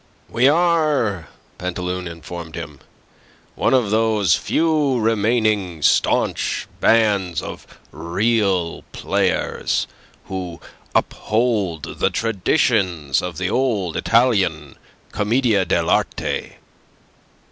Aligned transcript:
"We 0.29 0.47
are," 0.47 1.27
Pantaloon 1.59 2.07
informed 2.07 2.55
him, 2.55 2.79
"one 3.53 3.75
of 3.75 3.91
those 3.91 4.33
few 4.33 4.99
remaining 4.99 5.83
staunch 5.83 6.67
bands 6.79 7.39
of 7.39 7.67
real 7.91 8.81
players, 8.93 9.85
who 10.25 10.59
uphold 10.95 11.99
the 11.99 12.09
traditions 12.09 13.21
of 13.21 13.37
the 13.37 13.51
old 13.51 13.95
Italian 13.95 14.73
Commedia 15.11 15.65
dell' 15.65 15.91
Arte. 15.91 16.53